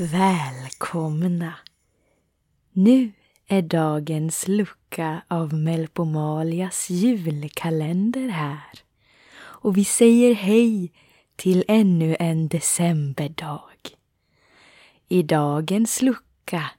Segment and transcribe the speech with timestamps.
[0.00, 1.54] Välkomna!
[2.72, 3.12] Nu
[3.46, 8.82] är dagens lucka av Melpomalias julkalender här
[9.38, 10.92] och vi säger hej
[11.36, 13.70] till ännu en decemberdag.
[15.08, 16.70] I dagens lucka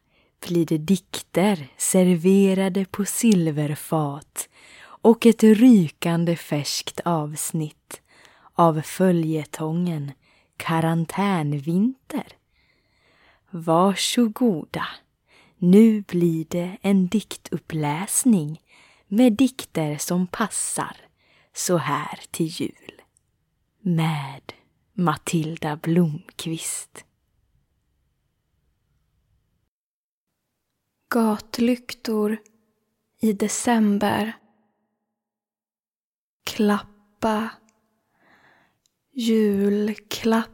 [0.48, 4.50] blir det dikter serverade på silverfat
[4.82, 8.02] och ett rykande färskt avsnitt
[8.54, 10.12] av följetongen
[10.58, 12.39] Karantänvinter.
[13.52, 14.88] Varsågoda,
[15.58, 18.62] nu blir det en diktuppläsning
[19.08, 20.98] med dikter som passar
[21.54, 23.02] så här till jul.
[23.80, 24.54] Med
[24.94, 27.06] Matilda Blomqvist.
[31.10, 32.38] Gatlyktor
[33.20, 34.34] i december.
[36.44, 37.50] Klappa.
[39.12, 40.50] Julklappar.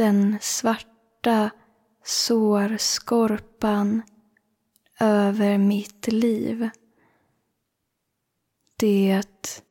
[0.00, 1.50] Den svarta
[2.04, 4.02] sårskorpan
[5.00, 6.70] över mitt liv.
[8.76, 9.62] Det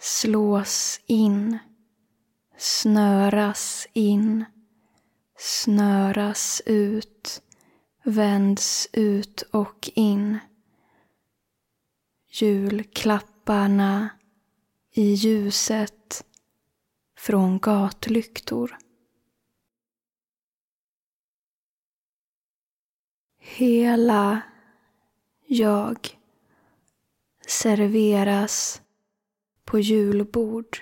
[0.00, 1.58] slås in,
[2.58, 4.44] snöras in
[5.40, 7.42] snöras ut,
[8.04, 10.38] vänds ut och in.
[12.32, 14.08] Julklapparna
[14.92, 16.24] i ljuset
[17.18, 18.76] från gatlyktor.
[23.56, 24.40] Hela
[25.46, 26.18] jag
[27.46, 28.82] serveras
[29.64, 30.78] på julbord.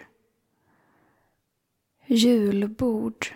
[2.07, 3.27] Julbord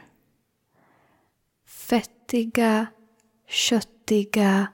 [1.66, 2.86] fettiga,
[3.46, 4.66] köttiga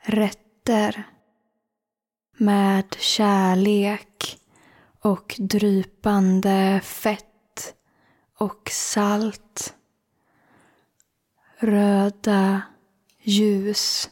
[0.00, 1.04] rätter
[2.36, 4.40] med kärlek
[5.00, 7.74] och drypande fett
[8.38, 9.74] och salt.
[11.58, 12.62] Röda
[13.24, 14.10] ljus,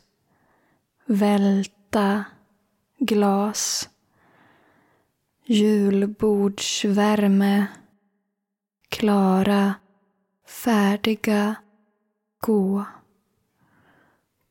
[1.06, 2.24] välta
[2.98, 3.88] glas,
[5.44, 7.66] julbordsvärme,
[8.88, 9.74] klara,
[10.46, 11.54] färdiga
[12.40, 12.84] gå.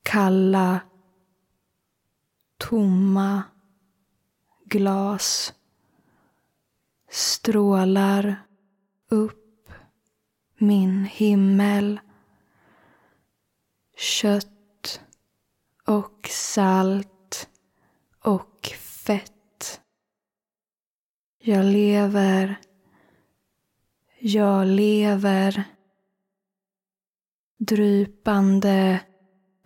[0.04, 0.80] Kalla.
[2.58, 3.44] Tomma.
[4.66, 5.54] Glas.
[7.10, 8.36] Strålar
[9.10, 9.70] upp
[10.58, 12.00] min himmel.
[13.98, 14.51] Kött
[15.91, 17.50] och salt
[18.24, 19.81] och fett.
[21.40, 22.56] Jag lever.
[24.19, 25.63] Jag lever
[27.59, 29.00] drypande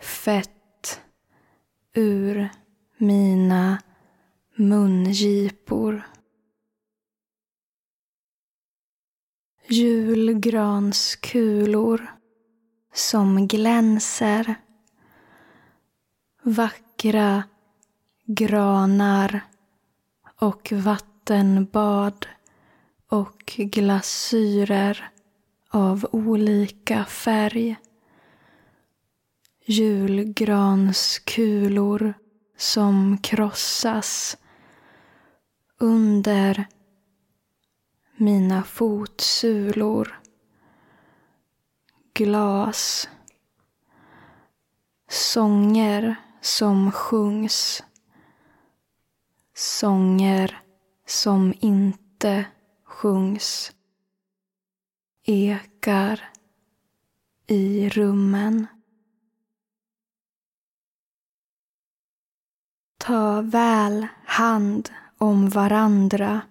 [0.01, 1.01] fett
[1.93, 2.49] ur
[2.97, 3.81] mina
[4.55, 6.01] mungipor.
[9.67, 12.07] Julgranskulor
[12.93, 14.64] som glänser.
[16.47, 17.43] Vackra
[18.25, 19.41] granar
[20.39, 22.27] och vattenbad
[23.09, 25.09] och glasyrer
[25.69, 27.75] av olika färg
[29.65, 32.13] julgranskulor
[32.57, 34.37] som krossas
[35.79, 36.67] under
[38.15, 40.19] mina fotsulor.
[42.13, 43.09] Glas.
[45.09, 47.83] Sånger som sjungs.
[49.55, 50.61] Sånger
[51.05, 52.45] som inte
[52.83, 53.71] sjungs.
[55.23, 56.29] Ekar
[57.47, 58.67] i rummen.
[62.97, 66.41] Ta väl hand om varandra.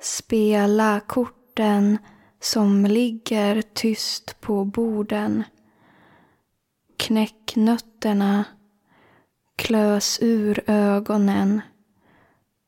[0.00, 1.98] Spela korten
[2.40, 5.44] som ligger tyst på borden.
[6.98, 8.44] Knäck nötterna.
[9.56, 11.60] Klös ur ögonen.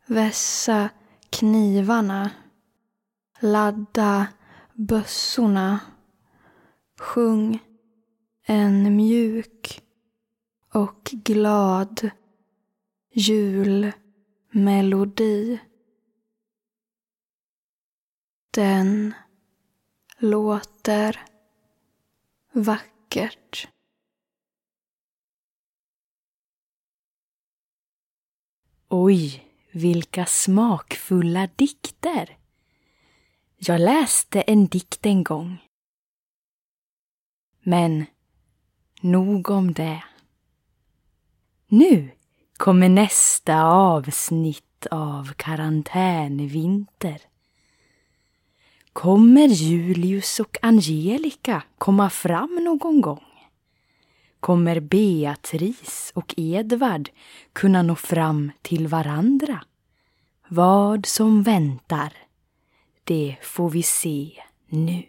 [0.07, 0.89] Vässa
[1.31, 2.31] knivarna.
[3.41, 4.27] Ladda
[4.75, 5.81] bössorna.
[6.99, 7.61] Sjung
[8.51, 9.83] en mjuk
[10.73, 12.11] och glad
[13.13, 14.01] julmelodi.
[18.51, 19.15] Den
[20.19, 21.25] låter
[22.53, 23.69] vackert.
[28.93, 32.37] Oj, vilka smakfulla dikter!
[33.57, 35.59] Jag läste en dikt en gång.
[37.63, 38.07] Men
[39.01, 40.05] nog om det.
[41.67, 42.11] Nu
[42.57, 47.21] kommer nästa avsnitt av Karantänvinter.
[48.93, 53.30] Kommer Julius och Angelica komma fram någon gång?
[54.41, 57.11] Kommer Beatrice och Edvard
[57.53, 59.61] kunna nå fram till varandra?
[60.49, 62.13] Vad som väntar,
[63.05, 64.33] det får vi se
[64.69, 65.03] nu.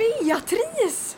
[0.00, 1.16] Beatrice!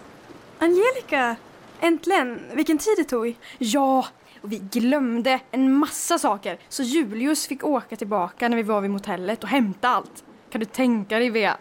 [0.59, 1.37] Angelica!
[1.81, 2.41] Äntligen!
[2.55, 3.35] Vilken tid det tog.
[3.59, 4.07] Ja,
[4.41, 8.91] och vi glömde en massa saker så Julius fick åka tillbaka när vi var vid
[8.91, 10.25] motellet och hämta allt.
[10.51, 11.57] Kan du tänka dig Bea?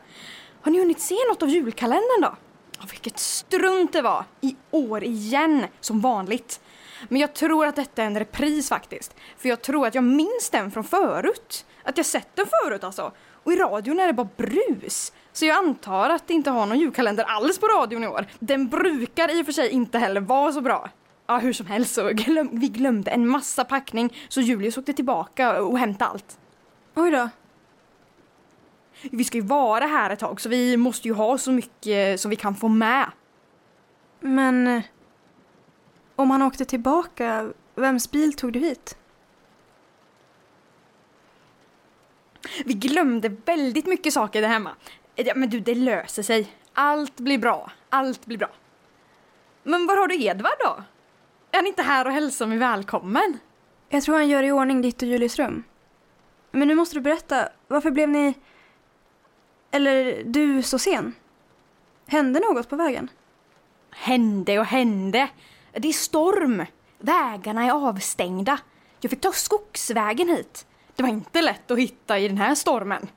[0.61, 2.35] Har ni hunnit se något av julkalendern då?
[2.79, 4.25] Oh, vilket strunt det var!
[4.41, 6.61] I år igen, som vanligt.
[7.09, 9.15] Men jag tror att detta är en repris faktiskt.
[9.37, 11.65] För jag tror att jag minns den från förut.
[11.83, 13.11] Att jag sett den förut alltså.
[13.43, 15.11] Och i radion är det bara brus.
[15.33, 18.25] Så jag antar att det inte har någon julkalender alls på radion i år.
[18.39, 20.89] Den brukar i och för sig inte heller vara så bra.
[21.27, 25.61] Ja, hur som helst så glöm vi glömde en massa packning så Julius åkte tillbaka
[25.61, 26.39] och hämtade allt.
[26.95, 27.29] Oj då.
[29.11, 32.29] Vi ska ju vara här ett tag så vi måste ju ha så mycket som
[32.29, 33.11] vi kan få med.
[34.19, 34.67] Men...
[34.67, 34.81] eh,
[36.15, 38.97] Om han åkte tillbaka, vems bil tog du hit?
[42.65, 44.71] Vi glömde väldigt mycket saker där hemma.
[45.15, 46.51] Ja, men du, det löser sig.
[46.73, 47.71] Allt blir bra.
[47.89, 48.49] Allt blir bra.
[49.63, 50.83] Men var har du Edvard då?
[51.51, 53.39] Är han inte här och hälsar mig välkommen?
[53.89, 55.63] Jag tror han gör i ordning ditt och Julies rum.
[56.51, 58.33] Men nu måste du berätta, varför blev ni...
[59.71, 61.13] Eller du så sen?
[62.07, 63.09] Hände något på vägen?
[63.91, 65.29] Hände och hände.
[65.73, 66.65] Det är storm.
[66.97, 68.59] Vägarna är avstängda.
[68.99, 70.67] Jag fick ta skogsvägen hit.
[70.95, 73.07] Det var inte lätt att hitta i den här stormen.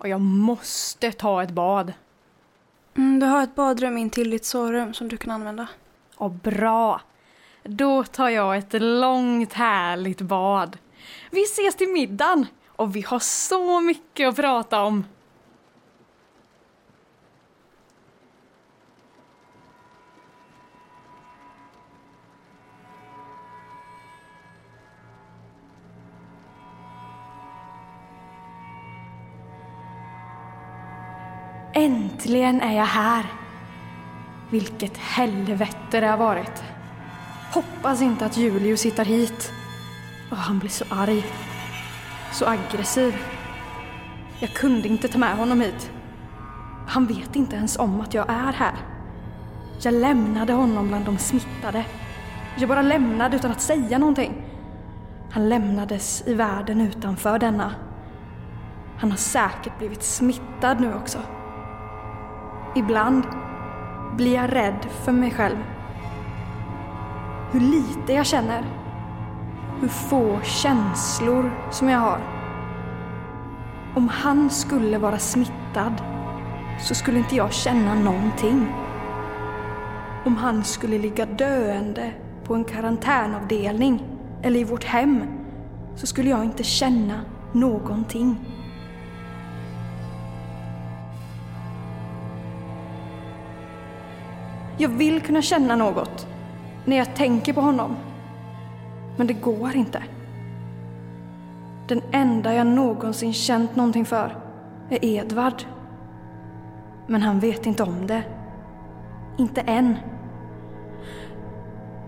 [0.00, 1.92] Och jag måste ta ett bad.
[2.96, 5.68] Mm, du har ett badrum in till ditt sovrum som du kan använda.
[6.16, 7.00] Och bra.
[7.62, 10.78] Då tar jag ett långt härligt bad.
[11.30, 15.04] Vi ses till middagen och vi har så mycket att prata om.
[32.20, 33.26] Äntligen är jag här.
[34.50, 36.62] Vilket helvete det har varit.
[37.52, 39.52] Hoppas inte att Julius hittar hit.
[40.30, 41.24] Oh, han blir så arg.
[42.32, 43.16] Så aggressiv.
[44.40, 45.90] Jag kunde inte ta med honom hit.
[46.88, 48.74] Han vet inte ens om att jag är här.
[49.82, 51.84] Jag lämnade honom bland de smittade.
[52.58, 54.42] Jag bara lämnade utan att säga någonting.
[55.30, 57.74] Han lämnades i världen utanför denna.
[58.98, 61.18] Han har säkert blivit smittad nu också.
[62.74, 63.24] Ibland
[64.16, 65.56] blir jag rädd för mig själv.
[67.52, 68.64] Hur lite jag känner.
[69.80, 72.20] Hur få känslor som jag har.
[73.94, 76.02] Om han skulle vara smittad
[76.80, 78.66] så skulle inte jag känna någonting.
[80.24, 82.12] Om han skulle ligga döende
[82.44, 84.02] på en karantänavdelning
[84.42, 85.22] eller i vårt hem
[85.96, 87.20] så skulle jag inte känna
[87.52, 88.36] någonting.
[94.80, 96.26] Jag vill kunna känna något
[96.84, 97.96] när jag tänker på honom.
[99.16, 100.02] Men det går inte.
[101.88, 104.36] Den enda jag någonsin känt någonting för
[104.90, 105.62] är Edvard.
[107.06, 108.22] Men han vet inte om det.
[109.38, 109.96] Inte än.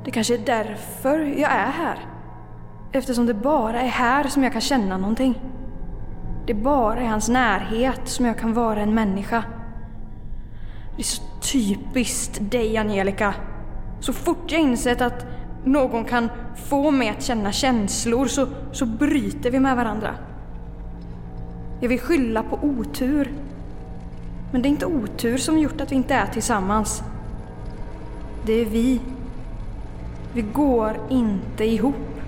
[0.04, 1.98] Det kanske är därför jag är här.
[2.92, 5.40] Eftersom det bara är här som jag kan känna någonting.
[6.46, 9.44] Det bara är hans närhet som jag kan vara en människa.
[10.96, 11.22] Det är så
[11.52, 13.34] typiskt dig, Angelica.
[14.00, 15.26] Så fort jag insett att
[15.64, 20.14] någon kan få mig att känna känslor så, så bryter vi med varandra.
[21.80, 23.32] Jag vill skylla på otur.
[24.52, 27.02] Men det är inte otur som gjort att vi inte är tillsammans.
[28.46, 29.00] Det är vi.
[30.32, 32.20] Vi går inte ihop.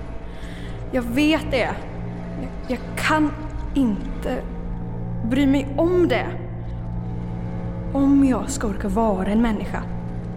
[0.92, 1.59] Jag vet det.
[2.40, 3.30] Jag, jag kan
[3.75, 4.42] inte
[5.25, 6.26] bry mig om det.
[7.94, 9.82] Om jag ska orka vara en människa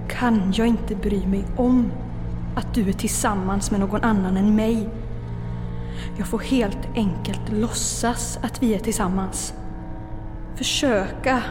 [0.09, 1.91] kan jag inte bry mig om
[2.55, 4.89] att du är tillsammans med någon annan än mig.
[6.17, 9.53] Jag får helt enkelt låtsas att vi är tillsammans.
[10.55, 11.43] Försöka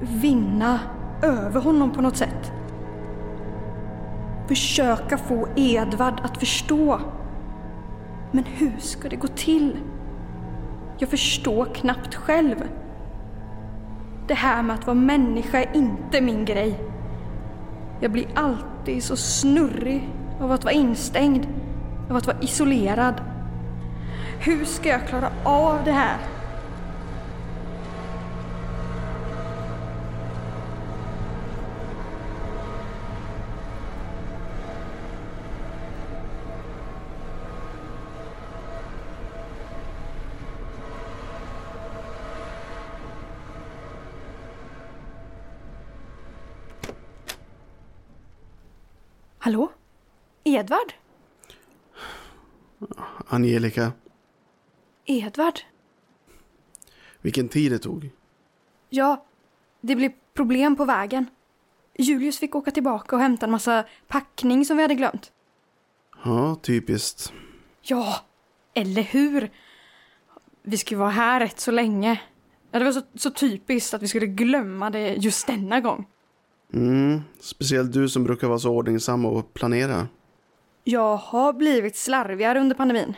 [0.00, 0.78] vinna
[1.22, 2.52] över honom på något sätt.
[4.48, 7.00] Försöka få Edvard att förstå.
[8.32, 9.76] Men hur ska det gå till?
[10.98, 12.56] Jag förstår knappt själv.
[14.26, 16.80] Det här med att vara människa är inte min grej.
[18.00, 20.08] Jag blir alltid så snurrig
[20.40, 21.46] av att vara instängd,
[22.10, 23.14] av att vara isolerad.
[24.38, 26.33] Hur ska jag klara av det här?
[49.44, 49.72] Hallå?
[50.44, 50.92] Edvard?
[53.28, 53.92] Angelica,
[55.04, 55.60] Edvard?
[57.20, 58.10] vilken tid det tog.
[58.90, 59.26] Ja,
[59.80, 61.26] det blev problem på vägen.
[61.98, 65.32] Julius fick åka tillbaka och hämta en massa packning som vi hade glömt.
[66.24, 67.32] Ja, typiskt.
[67.82, 68.24] Ja,
[68.74, 69.50] eller hur?
[70.62, 72.20] Vi skulle vara här rätt så länge.
[72.70, 76.06] Det var så, så typiskt att vi skulle glömma det just denna gång.
[76.74, 80.08] Mm, speciellt du som brukar vara så ordningsam och planera.
[80.84, 83.14] Jag har blivit slarvigare under pandemin.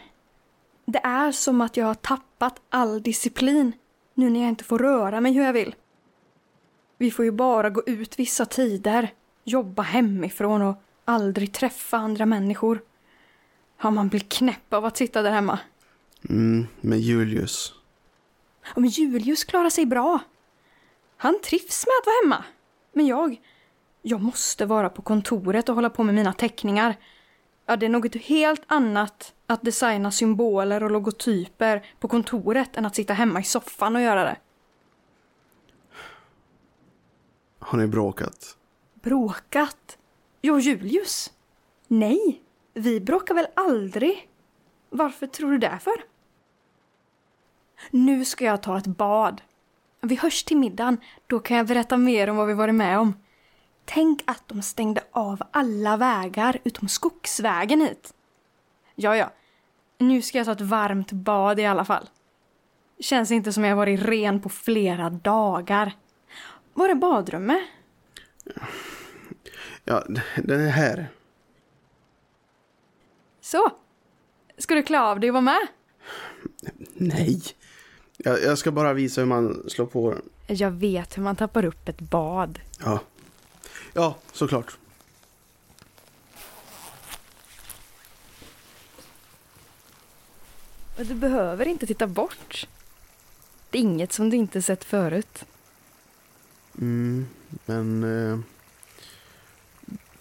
[0.85, 3.73] Det är som att jag har tappat all disciplin
[4.15, 5.75] nu när jag inte får röra mig hur jag vill.
[6.99, 9.13] Vi får ju bara gå ut vissa tider,
[9.45, 12.83] jobba hemifrån och aldrig träffa andra människor.
[13.83, 15.59] Ja, man blir knäpp av att sitta där hemma.
[16.29, 17.75] Mm, med Julius.
[18.63, 20.19] Ja, men Julius klarar sig bra.
[21.17, 22.45] Han trivs med att vara hemma.
[22.97, 23.41] Men jag,
[24.03, 26.97] jag måste vara på kontoret och hålla på med mina teckningar.
[27.67, 32.95] Ja, det är något helt annat att designa symboler och logotyper på kontoret än att
[32.95, 34.37] sitta hemma i soffan och göra det.
[37.59, 38.57] Har ni bråkat?
[38.95, 39.99] Bråkat?
[40.41, 41.33] Jag och Julius?
[41.89, 42.43] Nej,
[42.75, 44.29] vi bråkar väl aldrig?
[44.91, 46.05] Varför tror du det för?
[47.91, 49.43] Nu ska jag ta ett bad.
[50.01, 53.15] Vi hörs till middagen, då kan jag berätta mer om vad vi varit med om.
[53.85, 58.15] Tänk att de stängde av alla vägar utom skogsvägen hit.
[58.95, 59.33] Ja, ja.
[59.99, 62.09] Nu ska jag ta ett varmt bad i alla fall.
[62.99, 65.93] Känns inte som jag varit ren på flera dagar.
[66.75, 67.63] Var är badrummet?
[69.85, 70.05] Ja,
[70.37, 71.09] den är här.
[73.41, 73.71] Så.
[74.59, 75.67] Ska du klä av dig och vara med?
[76.95, 77.43] Nej.
[78.27, 80.23] Jag, jag ska bara visa hur man slår på den.
[80.59, 82.61] Jag vet hur man tappar upp ett bad.
[82.85, 83.01] Ja.
[83.93, 84.79] Ja, såklart.
[90.99, 92.69] Och du behöver inte titta bort.
[93.71, 95.45] Det är inget som du inte sett förut.
[96.79, 97.27] Mm,
[97.67, 98.05] men...
[98.05, 98.39] Eh,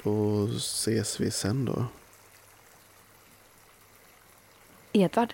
[0.04, 1.86] då ses vi sen då.
[4.92, 5.34] Edvard.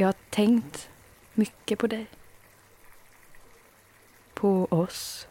[0.00, 0.90] Jag har tänkt
[1.34, 2.06] mycket på dig.
[4.34, 5.28] På oss.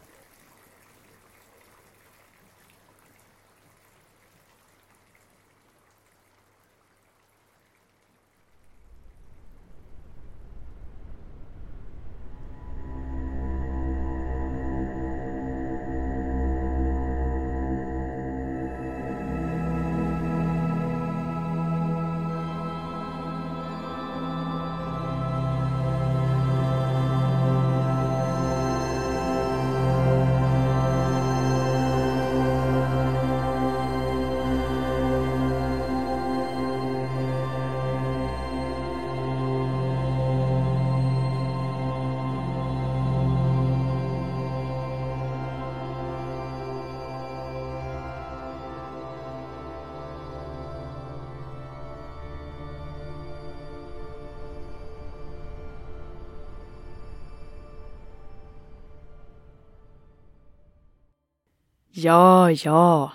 [62.00, 63.12] Ja, ja.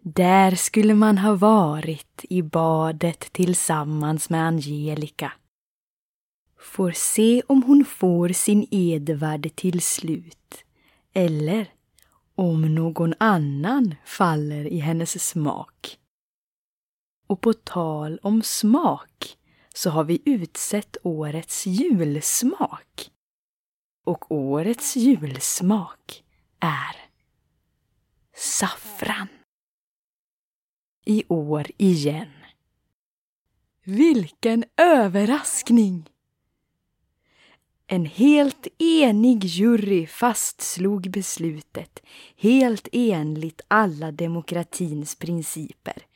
[0.00, 5.32] Där skulle man ha varit i badet tillsammans med Angelica.
[6.58, 10.64] får se om hon får sin Edvard till slut
[11.12, 11.66] eller
[12.34, 15.98] om någon annan faller i hennes smak.
[17.26, 19.36] Och på tal om smak
[19.74, 23.10] så har vi utsett årets julsmak.
[24.06, 26.24] Och årets julsmak
[26.60, 27.07] är
[28.38, 29.28] saffran.
[31.04, 32.28] I år igen.
[33.84, 36.10] Vilken överraskning!
[37.86, 42.02] En helt enig jury fastslog beslutet
[42.36, 46.06] helt enligt alla demokratins principer.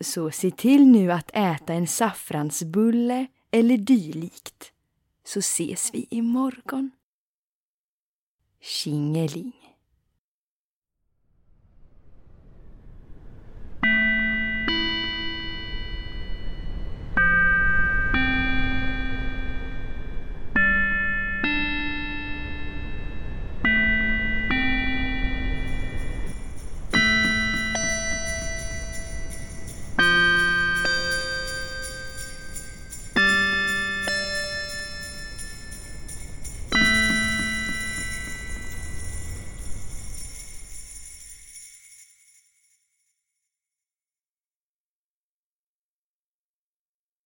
[0.00, 4.72] Så se till nu att äta en saffransbulle eller dylikt,
[5.24, 6.90] så ses vi imorgon.
[8.60, 9.63] Tjingeling.